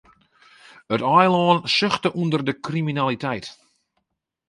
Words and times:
It 0.95 1.01
eilân 1.17 1.59
suchte 1.75 2.07
ûnder 2.21 2.41
de 2.45 2.53
kriminaliteit. 2.65 3.45